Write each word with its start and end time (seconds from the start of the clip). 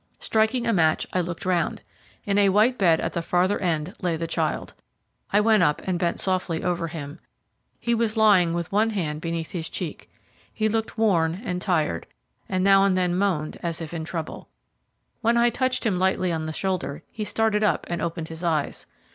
Striking 0.17 0.65
a 0.65 0.73
match 0.73 1.05
I 1.13 1.21
looked 1.21 1.45
round. 1.45 1.83
In 2.25 2.39
a 2.39 2.49
white 2.49 2.79
bed 2.79 2.99
at 2.99 3.13
the 3.13 3.21
farther 3.21 3.59
end 3.59 3.93
lay 4.01 4.17
the 4.17 4.25
child. 4.25 4.73
I 5.31 5.39
went 5.41 5.61
up 5.61 5.79
and 5.85 5.99
bent 5.99 6.19
softly 6.19 6.63
over 6.63 6.87
him. 6.87 7.19
He 7.79 7.93
was 7.93 8.17
lying 8.17 8.55
with 8.55 8.71
one 8.71 8.89
hand 8.89 9.21
beneath 9.21 9.51
his 9.51 9.69
cheek. 9.69 10.09
He 10.51 10.67
looked 10.67 10.97
worn 10.97 11.43
and 11.45 11.61
tired, 11.61 12.07
and 12.49 12.63
now 12.63 12.83
and 12.83 12.97
then 12.97 13.15
moaned 13.15 13.59
as 13.61 13.79
if 13.79 13.93
in 13.93 14.03
trouble. 14.03 14.49
When 15.21 15.37
I 15.37 15.51
touched 15.51 15.85
him 15.85 15.99
lightly 15.99 16.31
on 16.31 16.47
the 16.47 16.51
shoulder 16.51 17.03
he 17.11 17.23
started 17.23 17.61
up 17.61 17.85
and 17.87 18.01
opened 18.01 18.29
his 18.29 18.43
eyes. 18.43 18.87